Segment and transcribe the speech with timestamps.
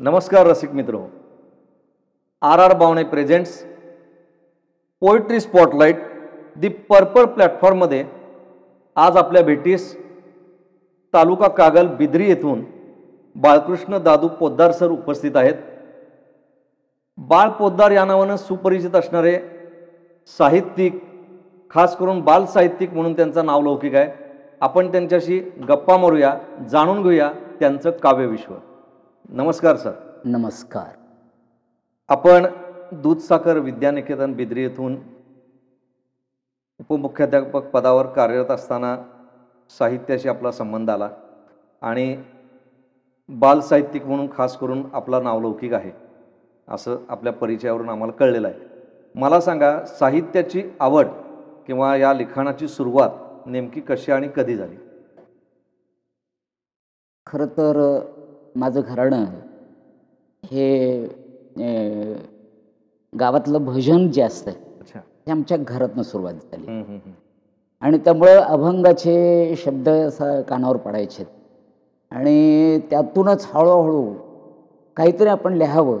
[0.00, 0.96] नमस्कार रसिक मित्र।
[2.42, 3.52] R R Bawane presents
[5.02, 6.02] poetry spotlight
[6.56, 8.04] the purple प्लॅटफॉर्ममध्ये
[8.96, 9.94] आज आपल्या भेटीस
[11.14, 12.62] तालुका कागल बिद्री येथून
[13.36, 15.54] बाळकृष्ण दादू पोद्दार सर उपस्थित आहेत.
[17.18, 19.36] बाळ पोद्दार या नावानं सुपरिचित असणारे
[20.38, 21.02] साहित्यिक
[21.70, 24.10] खास करून बाल साहित्यिक म्हणून त्यांचं नाव लौकिक आहे.
[24.60, 25.38] आपण त्यांच्याशी
[25.68, 26.34] गप्पा मारूया
[26.70, 28.54] जाणून घेऊया त्यांचं काव्यविश्व.
[29.28, 29.92] नमस्कार सर.
[30.24, 30.86] नमस्कार.
[32.08, 32.46] आपण
[32.92, 34.96] दूधसागर विद्यानिकेतन बिद्री येथून
[36.80, 38.96] उपमुख्याध्यापक पदावर कार्यरत असताना
[39.78, 41.10] साहित्याशी आपला संबंध आला
[41.82, 42.16] आणि
[43.28, 45.92] बाल साहित्यिक म्हणून खास करून आपला नावलौकिक आहे
[46.68, 48.66] असं आपल्या परिचयावरून आम्हाला कळलेलं आहे.
[49.14, 51.06] मला सांगा साहित्याची आवड
[51.66, 54.76] किंवा या लिखाणाची सुरुवात नेमकी कशी आणि कधी झाली?
[57.26, 58.00] खरं तर
[58.56, 59.24] माझं घराणं
[60.44, 61.06] हे
[63.12, 64.50] गावातलं भजन जे असतं
[64.94, 66.98] ते आमच्या घरातनं सुरुवात झाली.
[67.82, 71.24] आणि त्यामुळं अभंगाचे शब्द असं कानावर पडायचे.
[72.12, 74.12] आणि त्यातूनच हळूहळू
[74.96, 75.98] काहीतरी आपण लिहावं.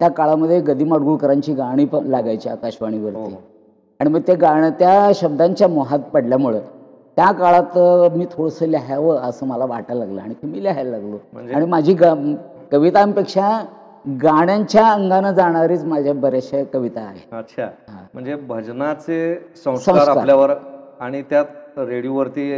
[0.00, 3.34] त्या काळामध्ये गदी माडगुळकरांची गाणी पण लागायची हो, आकाशवाणीवरती
[4.00, 6.60] आणि मग ते गाणं त्या शब्दांच्या मोहात पडल्यामुळं
[7.16, 7.76] त्या काळात
[8.16, 11.54] मी थोडंसं लिहावं असं मला वाटायला लागलं आणि मी लिहायला लागलो म्हणजे?
[11.54, 12.12] आणि माझी गा
[12.72, 13.50] कवितांपेक्षा
[14.22, 17.66] गाण्यांच्या अंगानं जाणारीच माझ्या बऱ्याचशा कविता आहेत अच्छा.
[18.14, 20.08] म्हणजे भजनाचे संस्कार.
[20.08, 20.54] आपल्यावर
[21.00, 22.50] आणि त्यात रेडिओवरती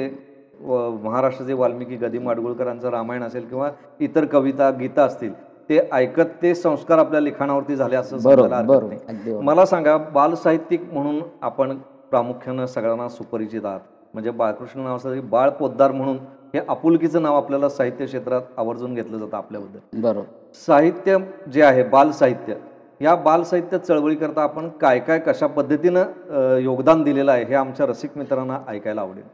[0.61, 5.33] महाराष्ट्राचे वाल्मिकी गदी माडगुळकरांचं रामायण असेल किंवा इतर कविता गीता असतील
[5.71, 8.95] ते ऐकत ते संस्कार आपल्या लिखाणावरती झाले असं बरोबर.
[9.43, 11.77] मला सांगा बाल साहित्यिक म्हणून आपण
[12.11, 13.81] प्रामुख्यानं सगळ्यांना सुपरिचित आहात
[14.15, 16.17] म्हणजे बाळकृष्ण नावासाठी बाळ पोद्दार म्हणून
[16.55, 20.01] हे आपुलकीचं नाव आपल्याला साहित्य क्षेत्रात आवर्जून घेतलं जातं आपल्याबद्दल.
[20.03, 20.27] बरोबर.
[20.67, 21.17] साहित्य
[21.53, 22.55] जे आहे बाल साहित्य
[23.01, 28.17] या बाल साहित्य चळवळीकरता आपण काय काय कशा पद्धतीनं योगदान दिलेलं आहे हे आमच्या रसिक
[28.17, 29.25] मित्रांना ऐकायला आवडेल.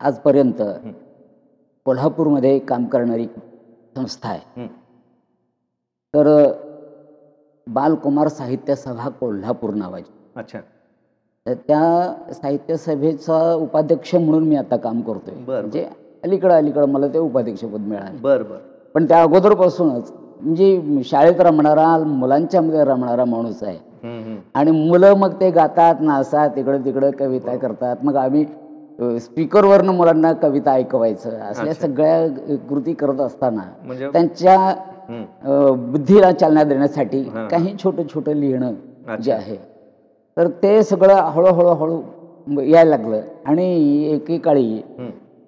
[0.00, 0.62] आजपर्यंत
[1.86, 3.26] कोल्हापूरमध्ये काम करणारी
[3.96, 4.66] संस्था आहे.
[6.14, 6.28] तर
[7.66, 10.10] बालकुमार साहित्य सभा कोल्हापूर नावाची.
[10.36, 10.60] अच्छा.
[11.68, 15.34] त्या साहित्य सभेचा उपाध्यक्ष म्हणून मी आता काम करतोय.
[15.46, 15.86] म्हणजे
[16.24, 18.56] अलीकडं अलीकडं मला ते उपाध्यक्षपद मिळालं बर बर
[18.94, 23.78] पण त्या अगोदरपासूनच म्हणजे शाळेत रमणारा मुलांच्या मध्ये रमणारा माणूस आहे.
[24.54, 28.44] आणि मुलं मग ते गातात नाचतात तिकडं तिकडं कविता करतात मग आम्ही
[29.20, 31.74] स्पीकरवरनं मुलांना कविता ऐकवायचं असल्या.
[31.74, 34.74] सगळ्या कृती करत असताना म्हणजे त्यांच्या
[35.90, 37.22] बुद्धीला चालना देण्यासाठी.
[37.50, 38.72] काही छोटं छोटं लिहिणं.
[39.20, 39.56] जे आहे
[40.36, 43.64] तर ते सगळं हळूहळू हळू यायला लागलं आणि
[44.12, 44.80] एकेकाळी.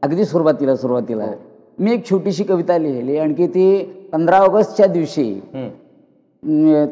[0.03, 1.33] अगदी सुरुवातीला सुरुवातीला हो.
[1.79, 3.67] मी एक छोटीशी कविता लिहिली आणखी ती
[4.13, 5.25] पंधरा ऑगस्टच्या दिवशी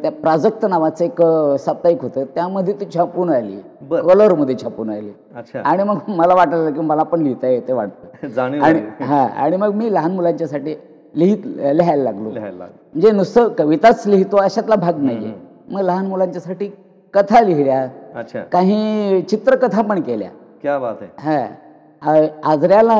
[0.02, 1.20] त्या प्राजक्त नावाचं एक
[1.60, 3.56] साप्ताहिक होतं त्यामध्ये ती छापून आली.
[3.90, 5.10] कलरमध्ये छापून आली
[5.58, 8.80] आणि मग मला वाटायला की मला पण लिहिता येते वाटतं आणि.
[9.00, 10.74] हा आणि मग मी लहान मुलांच्यासाठी
[11.14, 12.74] लिहित लिहायला लागलो लिहायला लागलं.
[12.94, 15.32] म्हणजे नुसतं कविताच लिहितो अशातला भाग नाही
[15.70, 16.70] मग लहान मुलांच्यासाठी
[17.14, 17.86] कथा लिहिल्या.
[18.14, 18.40] अच्छा.
[18.52, 20.28] काही चित्रकथा पण केल्या.
[20.62, 22.26] क्या बात आहे हा.
[22.52, 22.96] आजऱ्याला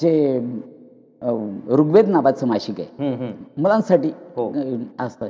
[0.00, 0.38] जे
[1.70, 3.32] ऋग्वेद नावाचं मासिक आहे.
[3.56, 4.50] मुलांसाठी हो.
[5.00, 5.28] असतं.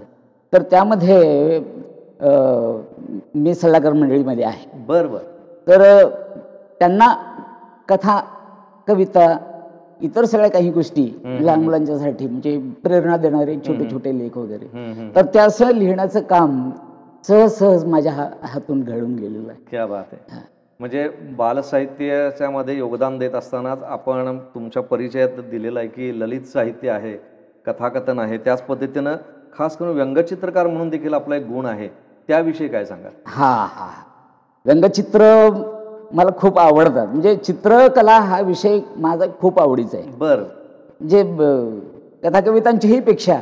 [0.53, 1.59] तर त्यामध्ये
[3.35, 4.67] मी सल्लागार मंडळीमध्ये आहे.
[4.87, 5.19] बर बर.
[5.67, 6.09] तर
[6.79, 7.15] त्यांना
[7.89, 8.21] कथा
[8.89, 9.37] कविता
[10.01, 14.67] इतर सगळ्या काही गोष्टी लहान मुलांच्यासाठी म्हणजे प्रेरणा देणारे छोटे छोटे लेख वगैरे.
[15.17, 16.71] तर त्याचं लिहिण्याचं काम
[17.25, 19.61] सहज सहज माझ्या हा हातून घडून गेलेलं आहे.
[19.71, 20.41] क्या बात आहे.
[20.81, 27.17] म्हणजे बालसाहित्याच्या मध्ये योगदान देत असतानाच आपण तुमच्या परिचयात दिलेलं आहे की ललित साहित्य आहे
[27.67, 29.17] कथाकथन आहे त्याच पद्धतीनं
[29.59, 31.89] खास करून व्यंगचित्रकार म्हणून देखील आपला एक गुण आहे.
[32.29, 33.13] त्याविषयी काय सांगाल?
[33.27, 33.89] हा हा
[34.67, 35.23] व्यंगचित्र
[36.13, 37.07] मला खूप आवडतात.
[37.07, 40.11] म्हणजे चित्रकला हा विषय माझा खूप आवडीचा आहे.
[40.19, 40.41] बर.
[41.01, 41.81] म्हणजे ब-
[42.23, 43.41] कथाकवितांच्याही पेक्षा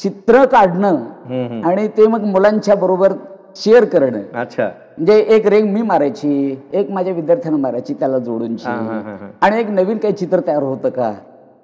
[0.00, 1.62] चित्र काढणं.
[1.64, 3.12] आणि ते मग मुलांच्या बरोबर
[3.56, 4.20] शेअर करणं.
[4.34, 4.64] अच्छा.
[4.98, 8.64] म्हणजे एक रेंग मी मारायची एक माझ्या विद्यार्थ्यांना मारायची त्याला जोडूनची.
[8.66, 9.16] हा.
[9.40, 11.12] आणि एक नवीन काही चित्र तयार होतं का?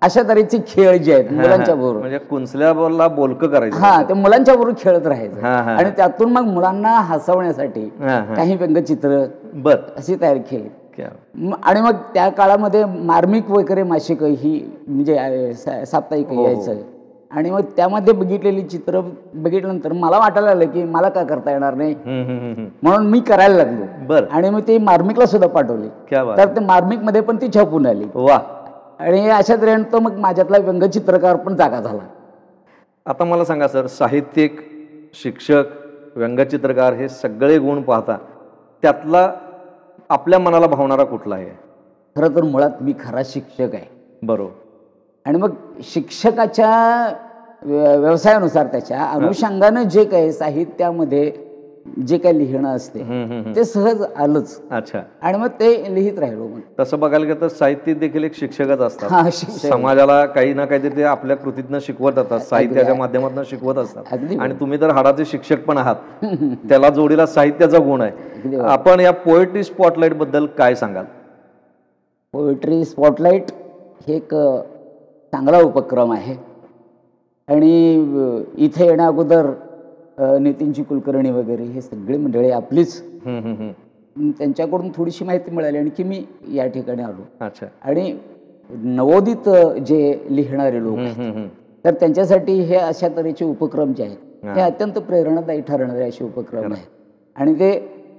[0.02, 1.98] अशा तऱ्हेचे खेळ जे आहेत मुलांच्या बरोबर.
[1.98, 3.76] म्हणजे कुंचल्याला बोलकं करायचं.
[3.76, 5.40] हा ते मुलांच्या बरोबर खेळत राहायचं.
[5.46, 7.88] आणि त्यातून मग मुलांना हसवण्यासाठी.
[8.36, 9.24] काही व्यंगचित्र
[9.54, 9.76] बर.
[9.96, 10.68] अशी तयार केली.
[11.62, 14.58] आणि मग त्या काळामध्ये मार्मिक वगैरे मासिक ही
[14.88, 16.46] म्हणजे साप्ताहिक हो, हो.
[16.46, 16.76] यायचं.
[17.32, 19.00] आणि मग त्यामध्ये बघितलेली चित्र
[19.34, 21.94] बघितल्यानंतर मला वाटायला लागलं की मला का करता येणार नाही.
[22.82, 23.84] म्हणून मी करायला लागलो.
[24.06, 24.24] बर.
[24.30, 25.88] आणि मग ते मार्मिकला सुद्धा पाठवली.
[26.12, 28.04] तर ते मार्मिकमध्ये पण ती छापून आली.
[28.14, 28.38] वा.
[28.98, 32.02] आणि अशा तऱ्हेने तो मग माझ्यातला व्यंगचित्रकार पण जागा झाला.
[33.06, 34.60] आता मला सांगा सर साहित्यिक
[35.14, 35.64] शिक्षक
[36.16, 38.16] व्यंगचित्रकार हे सगळे गुण पाहता
[38.82, 39.32] त्यातला
[40.08, 41.50] आपल्या मनाला भावणारा कुठला आहे?
[42.16, 43.86] खरं तर मुळात मी खरा शिक्षक आहे.
[44.22, 44.50] बरोबर.
[45.26, 45.50] आणि मग
[45.82, 46.70] शिक्षकाच्या
[47.62, 51.32] व्य- व्यवसायानुसार त्याच्या अनुषंगानं जे काही साहित्यामध्ये
[52.06, 52.98] जे काही लिहिणं असते.
[53.56, 54.60] ते सहज आलंच.
[54.70, 55.00] अच्छा.
[55.22, 56.58] आणि मग ते लिहित राहिलो मग.
[56.80, 59.30] तसं बघायला गेलं तर साहित्य देखील एक शिक्षकच असतात.
[59.68, 64.04] समाजाला काही ना काहीतरी ते आपल्या कृतीतनं शिकवत असतात साहित्याच्या माध्यमातून शिकवत असतात.
[64.40, 65.96] आणि तुम्ही तर हाडाचे शिक्षक पण आहात.
[66.68, 68.56] त्याला जोडीला साहित्याचा गुण आहे.
[68.56, 71.04] आपण या पोएट्री स्पॉटलाइटबद्दल काय सांगाल?
[72.34, 73.50] पोएट्री स्पॉटलाईट
[74.08, 74.34] हे एक
[75.32, 76.34] चांगला उपक्रम आहे.
[77.48, 77.70] आणि
[78.64, 79.46] इथे येण्या अगोदर
[80.40, 83.00] नितीनची कुलकर्णी वगैरे हे सगळी मंडळी आपलीच
[84.38, 86.22] त्यांच्याकडून थोडीशी माहिती मिळाली आणखी मी
[86.54, 87.22] या ठिकाणी आलो.
[87.40, 87.66] अच्छा.
[87.82, 88.12] आणि
[88.70, 89.48] नवोदित
[89.86, 90.98] जे लिहिणारे लोक.
[91.84, 94.64] तर त्यांच्यासाठी हे अशा तऱ्हेचे उपक्रम जे आहेत हा.
[94.64, 96.84] अत्यंत प्रेरणादायी ठरणारे असे उपक्रम आहेत.
[97.36, 97.70] आणि ते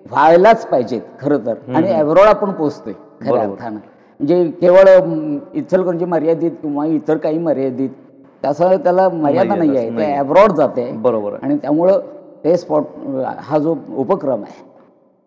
[0.09, 1.53] व्हायलाच पाहिजेत खरं तर.
[1.75, 3.41] आणि ॲव्हरॉड आपण पोचतोय खऱ्या.
[3.41, 3.77] अर्थानं.
[4.19, 4.89] म्हणजे केवळ
[5.53, 7.89] इचलकरंजी मर्यादित किंवा इतर काही मर्यादित
[8.43, 10.11] तसं त्याला मर्यादा नाही आहे, ते.
[10.13, 11.99] ॲब्रॉड जाते बरोबर आणि त्यामुळं
[12.43, 12.83] ते स्पॉट
[13.39, 14.63] हा जो उपक्रम आहे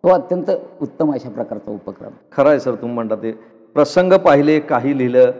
[0.04, 0.50] तो अत्यंत
[0.80, 2.10] उत्तम अशा प्रकारचा उपक्रम.
[2.32, 3.32] खरं आहे सर तुम्ही म्हणता ते
[3.76, 5.30] प्रसंग पाहिले काही लिहिलं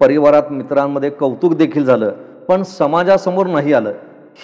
[0.00, 2.12] परिवारात मित्रांमध्ये कौतुक देखील झालं
[2.48, 3.92] पण समाजासमोर नाही आलं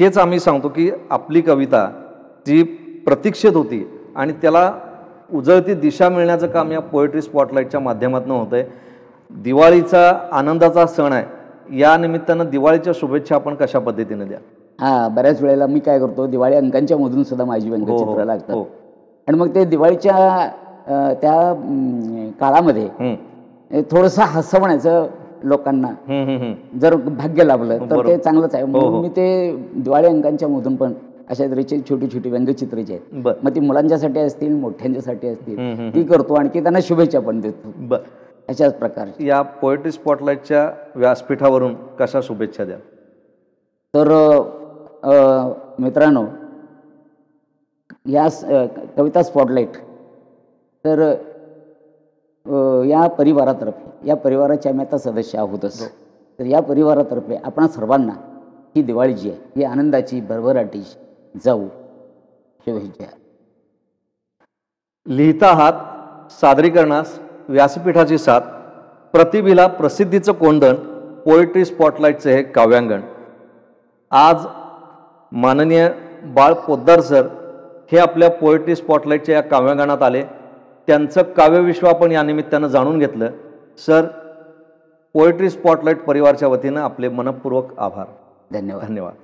[0.01, 1.89] हेच आम्ही सांगतो की आपली कविता
[2.47, 2.63] जी
[3.07, 3.85] प्रतीक्षित होती
[4.17, 4.71] आणि त्याला
[5.31, 8.65] उजळती दिशा मिळण्याचं काम या पोएट्री स्पॉटलाईटच्या माध्यमातून होतं आहे
[9.31, 14.39] दिवाळीचा आनंदाचा सण आहे या निमित्तानं दिवाळीच्या शुभेच्छा आपण कशा पद्धतीने द्या
[14.79, 18.55] हा बऱ्याच वेळेला मी काय करतो दिवाळी अंकांच्या मधून सुद्धा माझी हो, व्यंगचित्र हो, लागतात
[18.55, 18.63] हो.
[19.29, 20.49] आणि मग ते दिवाळीच्या
[21.13, 21.53] त्या
[22.41, 22.89] काळामध्ये
[23.71, 25.07] हे थोडंसं हसवण्याचं
[25.43, 25.89] लोकांना.
[26.81, 28.07] जर भाग्य लाभलं तर.
[28.07, 29.01] ते चांगलंच आहे हो, म्हणून हो.
[29.03, 30.93] मी ते दिवाळी अंकांच्या मधून पण
[31.31, 33.15] अशा तऱ्हेची छोटी छोटी व्यंगचित्र जे आहेत.
[33.45, 35.57] मग ती मुलांच्यासाठी असतील मोठ्यांच्यासाठी असतील
[35.95, 37.97] ती करतो आणखी त्यांना शुभेच्छा पण देतो.
[38.49, 42.77] अशाच प्रकारची या पोएट्री स्पॉटलाईटच्या व्यासपीठावरून कशा शुभेच्छा द्या
[43.95, 44.11] तर
[45.03, 45.13] अ,
[45.79, 46.25] मित्रांनो
[48.07, 48.29] या
[48.97, 49.77] कविता स्पॉटलाईट
[50.85, 51.01] तर
[52.47, 55.81] अ, या परिवारातर्फे या परिवाराचे आम्ही आता सदस्य आहोतच
[56.39, 58.13] तर या परिवारातर्फे आपण सर्वांना
[58.77, 60.95] ही दिवाळी जी आहे ही आनंदाची भरभराटीची
[61.45, 61.69] जाऊ.
[62.61, 63.05] शुभेच्छा
[65.07, 65.73] लिहिता आहात
[66.33, 67.19] सादरीकरणास
[67.49, 68.41] व्यासपीठाची साथ
[69.13, 70.75] प्रतिभेला प्रसिद्धीचं कोंदण
[71.21, 73.01] पोएट्री स्पॉटलाईटचे हे काव्यांगण.
[74.11, 74.47] आज
[75.33, 75.89] माननीय
[76.25, 77.27] बाळ पोद्दार सर
[77.93, 80.23] हे आपल्या पोएट्री स्पॉटलाईटच्या या काव्यांगणात आले.
[80.87, 83.31] त्यांचं काव्यविश्व आपण या निमित्तानं जाणून घेतलं.
[83.87, 84.07] सर
[85.13, 88.07] पोएट्री स्पॉटलाईट परिवारच्या वतीनं आपले मनपूर्वक आभार.
[88.53, 88.89] धन्यवाद.
[88.89, 89.15] धन्यवाद.